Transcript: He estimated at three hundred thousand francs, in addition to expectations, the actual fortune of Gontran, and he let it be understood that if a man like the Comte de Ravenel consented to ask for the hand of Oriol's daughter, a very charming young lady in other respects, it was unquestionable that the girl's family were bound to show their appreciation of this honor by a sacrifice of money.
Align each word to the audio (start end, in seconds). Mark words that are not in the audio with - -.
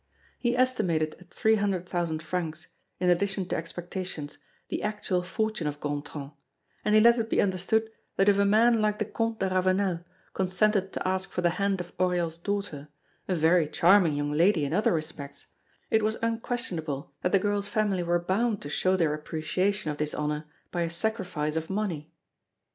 He 0.39 0.57
estimated 0.57 1.15
at 1.19 1.29
three 1.31 1.57
hundred 1.57 1.87
thousand 1.87 2.23
francs, 2.23 2.65
in 2.99 3.11
addition 3.11 3.47
to 3.49 3.55
expectations, 3.55 4.39
the 4.69 4.81
actual 4.81 5.21
fortune 5.21 5.67
of 5.67 5.79
Gontran, 5.79 6.31
and 6.83 6.95
he 6.95 6.99
let 7.01 7.19
it 7.19 7.29
be 7.29 7.39
understood 7.39 7.87
that 8.15 8.27
if 8.27 8.39
a 8.39 8.43
man 8.45 8.81
like 8.81 8.97
the 8.97 9.05
Comte 9.05 9.39
de 9.39 9.47
Ravenel 9.47 10.03
consented 10.33 10.91
to 10.93 11.07
ask 11.07 11.29
for 11.29 11.41
the 11.41 11.51
hand 11.51 11.79
of 11.79 11.95
Oriol's 11.99 12.39
daughter, 12.39 12.87
a 13.27 13.35
very 13.35 13.67
charming 13.67 14.15
young 14.15 14.31
lady 14.31 14.65
in 14.65 14.73
other 14.73 14.91
respects, 14.91 15.45
it 15.91 16.01
was 16.01 16.17
unquestionable 16.23 17.13
that 17.21 17.31
the 17.31 17.37
girl's 17.37 17.67
family 17.67 18.01
were 18.01 18.17
bound 18.17 18.59
to 18.63 18.69
show 18.69 18.95
their 18.95 19.13
appreciation 19.13 19.91
of 19.91 19.97
this 19.97 20.15
honor 20.15 20.45
by 20.71 20.81
a 20.81 20.89
sacrifice 20.89 21.55
of 21.55 21.69
money. 21.69 22.11